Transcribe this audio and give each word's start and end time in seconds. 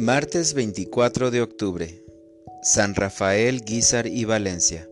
Martes 0.00 0.54
24 0.54 1.30
de 1.30 1.42
octubre. 1.42 2.02
San 2.62 2.94
Rafael, 2.94 3.62
Guízar 3.62 4.06
y 4.06 4.24
Valencia. 4.24 4.88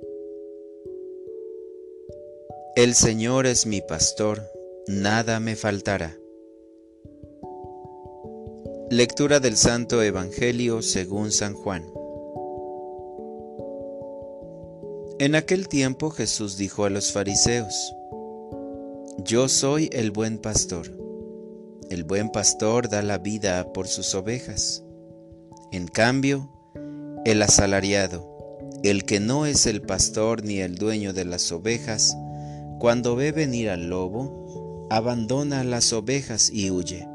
El 2.76 2.94
Señor 2.94 3.46
es 3.46 3.64
mi 3.64 3.80
pastor, 3.80 4.42
nada 4.86 5.40
me 5.40 5.56
faltará. 5.56 6.14
Lectura 8.90 9.40
del 9.40 9.56
Santo 9.56 10.02
Evangelio 10.02 10.82
según 10.82 11.32
San 11.32 11.54
Juan. 11.54 11.90
En 15.18 15.36
aquel 15.36 15.68
tiempo 15.68 16.10
Jesús 16.10 16.58
dijo 16.58 16.84
a 16.84 16.90
los 16.90 17.12
fariseos, 17.12 17.94
Yo 19.24 19.48
soy 19.48 19.88
el 19.94 20.10
buen 20.10 20.36
pastor. 20.36 20.88
El 21.88 22.04
buen 22.04 22.28
pastor 22.28 22.90
da 22.90 23.00
la 23.00 23.16
vida 23.16 23.72
por 23.72 23.88
sus 23.88 24.14
ovejas. 24.14 24.84
En 25.70 25.86
cambio, 25.86 26.48
el 27.26 27.42
asalariado, 27.42 28.26
el 28.82 29.04
que 29.04 29.20
no 29.20 29.44
es 29.44 29.66
el 29.66 29.82
pastor 29.82 30.42
ni 30.42 30.60
el 30.60 30.76
dueño 30.76 31.12
de 31.12 31.26
las 31.26 31.52
ovejas, 31.52 32.16
cuando 32.78 33.16
ve 33.16 33.32
venir 33.32 33.68
al 33.68 33.90
lobo, 33.90 34.86
abandona 34.88 35.64
las 35.64 35.92
ovejas 35.92 36.48
y 36.50 36.70
huye. 36.70 37.06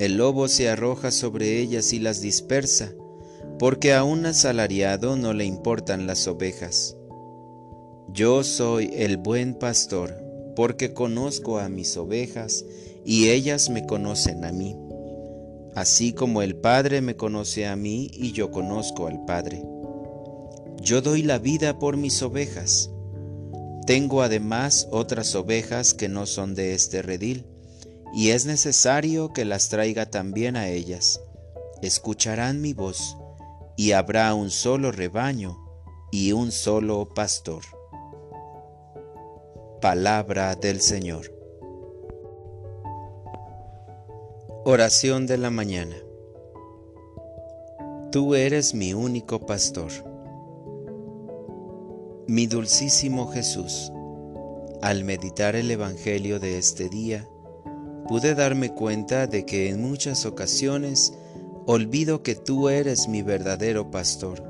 El 0.00 0.16
lobo 0.16 0.48
se 0.48 0.68
arroja 0.68 1.12
sobre 1.12 1.60
ellas 1.60 1.92
y 1.92 2.00
las 2.00 2.20
dispersa, 2.20 2.92
porque 3.60 3.92
a 3.92 4.02
un 4.02 4.26
asalariado 4.26 5.16
no 5.16 5.32
le 5.32 5.44
importan 5.44 6.08
las 6.08 6.26
ovejas. 6.26 6.96
Yo 8.08 8.42
soy 8.42 8.90
el 8.94 9.16
buen 9.16 9.54
pastor, 9.54 10.12
porque 10.56 10.92
conozco 10.92 11.60
a 11.60 11.68
mis 11.68 11.96
ovejas 11.96 12.64
y 13.04 13.28
ellas 13.28 13.70
me 13.70 13.86
conocen 13.86 14.44
a 14.44 14.50
mí 14.50 14.76
así 15.74 16.12
como 16.12 16.42
el 16.42 16.56
Padre 16.56 17.00
me 17.00 17.16
conoce 17.16 17.66
a 17.66 17.76
mí 17.76 18.10
y 18.12 18.32
yo 18.32 18.50
conozco 18.50 19.06
al 19.06 19.24
Padre. 19.24 19.62
Yo 20.80 21.00
doy 21.00 21.22
la 21.22 21.38
vida 21.38 21.78
por 21.78 21.96
mis 21.96 22.22
ovejas. 22.22 22.90
Tengo 23.86 24.22
además 24.22 24.88
otras 24.90 25.34
ovejas 25.34 25.94
que 25.94 26.08
no 26.08 26.26
son 26.26 26.54
de 26.54 26.74
este 26.74 27.02
redil, 27.02 27.46
y 28.14 28.30
es 28.30 28.46
necesario 28.46 29.32
que 29.32 29.44
las 29.44 29.68
traiga 29.68 30.10
también 30.10 30.56
a 30.56 30.68
ellas. 30.68 31.20
Escucharán 31.82 32.60
mi 32.60 32.72
voz, 32.72 33.16
y 33.76 33.92
habrá 33.92 34.32
un 34.34 34.50
solo 34.50 34.92
rebaño 34.92 35.58
y 36.12 36.32
un 36.32 36.52
solo 36.52 37.08
pastor. 37.14 37.62
Palabra 39.80 40.54
del 40.54 40.80
Señor. 40.80 41.33
Oración 44.66 45.26
de 45.26 45.36
la 45.36 45.50
mañana. 45.50 45.94
Tú 48.10 48.34
eres 48.34 48.72
mi 48.72 48.94
único 48.94 49.44
pastor. 49.44 49.92
Mi 52.26 52.46
dulcísimo 52.46 53.30
Jesús, 53.30 53.92
al 54.80 55.04
meditar 55.04 55.54
el 55.54 55.70
Evangelio 55.70 56.40
de 56.40 56.56
este 56.56 56.88
día, 56.88 57.28
pude 58.08 58.34
darme 58.34 58.72
cuenta 58.72 59.26
de 59.26 59.44
que 59.44 59.68
en 59.68 59.82
muchas 59.82 60.24
ocasiones 60.24 61.12
olvido 61.66 62.22
que 62.22 62.34
tú 62.34 62.70
eres 62.70 63.06
mi 63.06 63.20
verdadero 63.20 63.90
pastor. 63.90 64.42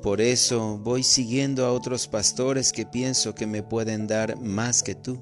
Por 0.00 0.20
eso 0.20 0.78
voy 0.78 1.02
siguiendo 1.02 1.66
a 1.66 1.72
otros 1.72 2.06
pastores 2.06 2.70
que 2.70 2.86
pienso 2.86 3.34
que 3.34 3.48
me 3.48 3.64
pueden 3.64 4.06
dar 4.06 4.40
más 4.40 4.84
que 4.84 4.94
tú, 4.94 5.18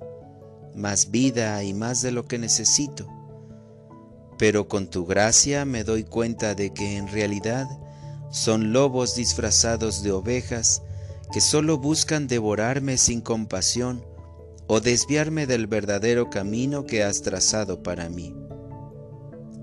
más 0.74 1.10
vida 1.10 1.64
y 1.64 1.72
más 1.72 2.02
de 2.02 2.12
lo 2.12 2.26
que 2.26 2.36
necesito 2.36 3.23
pero 4.38 4.68
con 4.68 4.88
tu 4.88 5.06
gracia 5.06 5.64
me 5.64 5.84
doy 5.84 6.04
cuenta 6.04 6.54
de 6.54 6.72
que 6.72 6.96
en 6.96 7.08
realidad 7.08 7.66
son 8.30 8.72
lobos 8.72 9.14
disfrazados 9.14 10.02
de 10.02 10.12
ovejas 10.12 10.82
que 11.32 11.40
solo 11.40 11.78
buscan 11.78 12.26
devorarme 12.26 12.98
sin 12.98 13.20
compasión 13.20 14.04
o 14.66 14.80
desviarme 14.80 15.46
del 15.46 15.66
verdadero 15.66 16.30
camino 16.30 16.84
que 16.84 17.02
has 17.02 17.22
trazado 17.22 17.82
para 17.82 18.08
mí. 18.08 18.34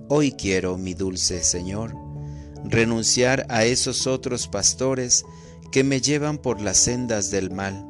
Hoy 0.08 0.34
quiero, 0.34 0.78
mi 0.78 0.94
dulce 0.94 1.44
Señor, 1.44 1.96
renunciar 2.64 3.46
a 3.50 3.66
esos 3.66 4.08
otros 4.08 4.48
pastores 4.48 5.26
que 5.72 5.84
me 5.84 6.02
llevan 6.02 6.38
por 6.38 6.62
las 6.62 6.78
sendas 6.78 7.32
del 7.32 7.52
mal 7.52 7.88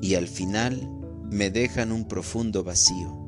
y 0.00 0.14
al 0.14 0.28
final 0.28 0.88
me 1.30 1.50
dejan 1.50 1.92
un 1.92 2.06
profundo 2.06 2.64
vacío. 2.64 3.27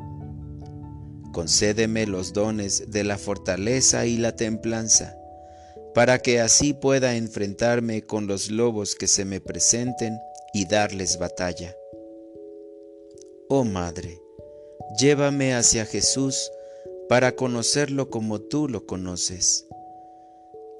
Concédeme 1.33 2.07
los 2.07 2.33
dones 2.33 2.91
de 2.91 3.05
la 3.05 3.17
fortaleza 3.17 4.05
y 4.07 4.17
la 4.17 4.35
templanza, 4.35 5.17
para 5.95 6.19
que 6.19 6.41
así 6.41 6.73
pueda 6.73 7.15
enfrentarme 7.15 8.03
con 8.03 8.27
los 8.27 8.51
lobos 8.51 8.97
que 8.97 9.07
se 9.07 9.25
me 9.25 9.41
presenten 9.41 10.19
y 10.53 10.67
darles 10.67 11.19
batalla. 11.19 11.77
Oh 13.49 13.65
Madre, 13.65 14.21
llévame 14.99 15.55
hacia 15.55 15.87
Jesús 15.87 16.51
para 17.09 17.37
conocerlo 17.37 18.11
como 18.11 18.41
tú 18.41 18.69
lo 18.69 18.87
conoces. 18.87 19.67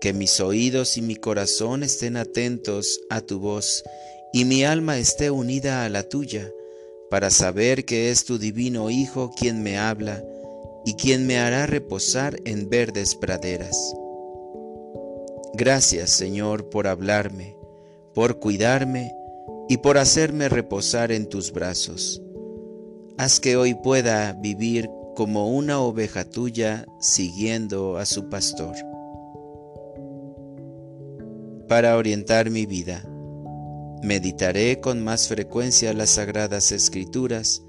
Que 0.01 0.13
mis 0.13 0.41
oídos 0.41 0.97
y 0.97 1.03
mi 1.03 1.15
corazón 1.15 1.83
estén 1.85 2.17
atentos 2.17 3.01
a 3.09 3.21
tu 3.21 3.39
voz 3.39 3.85
y 4.33 4.45
mi 4.45 4.65
alma 4.65 4.99
esté 4.99 5.31
unida 5.31 5.85
a 5.85 5.89
la 5.89 6.03
tuya, 6.05 6.51
para 7.11 7.31
saber 7.31 7.85
que 7.85 8.11
es 8.11 8.25
tu 8.25 8.39
divino 8.39 8.89
Hijo 8.91 9.33
quien 9.37 9.63
me 9.65 9.77
habla 9.77 10.25
y 10.85 10.95
quien 10.95 11.27
me 11.27 11.39
hará 11.39 11.67
reposar 11.67 12.37
en 12.45 12.69
verdes 12.69 13.15
praderas. 13.15 13.77
Gracias 15.55 16.11
Señor 16.11 16.71
por 16.71 16.87
hablarme, 16.87 17.57
por 18.15 18.39
cuidarme 18.39 19.13
y 19.69 19.79
por 19.79 19.99
hacerme 19.99 20.49
reposar 20.49 21.13
en 21.13 21.29
tus 21.29 21.53
brazos. 21.53 22.23
Haz 23.19 23.41
que 23.41 23.57
hoy 23.57 23.75
pueda 23.75 24.33
vivir 24.33 24.89
como 25.15 25.55
una 25.55 25.81
oveja 25.81 26.25
tuya 26.25 26.87
siguiendo 27.01 27.99
a 27.99 28.07
su 28.07 28.31
pastor. 28.31 28.75
Para 31.69 31.97
orientar 31.97 32.51
mi 32.51 32.67
vida, 32.67 33.05
meditaré 34.03 34.81
con 34.81 35.05
más 35.05 35.29
frecuencia 35.29 35.93
las 35.93 36.11
sagradas 36.11 36.73
escrituras, 36.73 37.63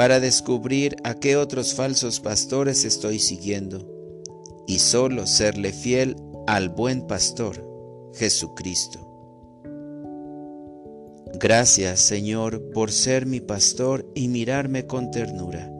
para 0.00 0.18
descubrir 0.18 0.96
a 1.04 1.12
qué 1.12 1.36
otros 1.36 1.74
falsos 1.74 2.20
pastores 2.20 2.86
estoy 2.86 3.18
siguiendo 3.18 3.86
y 4.66 4.78
solo 4.78 5.26
serle 5.26 5.74
fiel 5.74 6.16
al 6.46 6.70
buen 6.70 7.06
pastor, 7.06 7.62
Jesucristo. 8.14 8.98
Gracias, 11.38 12.00
Señor, 12.00 12.70
por 12.72 12.90
ser 12.90 13.26
mi 13.26 13.40
pastor 13.40 14.10
y 14.14 14.28
mirarme 14.28 14.86
con 14.86 15.10
ternura, 15.10 15.70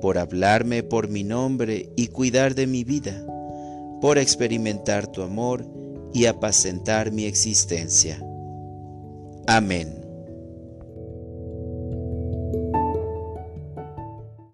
por 0.00 0.18
hablarme 0.18 0.82
por 0.82 1.06
mi 1.06 1.22
nombre 1.22 1.92
y 1.94 2.08
cuidar 2.08 2.56
de 2.56 2.66
mi 2.66 2.82
vida, 2.82 3.24
por 4.00 4.18
experimentar 4.18 5.06
tu 5.06 5.22
amor 5.22 5.64
y 6.12 6.26
apacentar 6.26 7.12
mi 7.12 7.26
existencia. 7.26 8.20
Amén. 9.46 9.97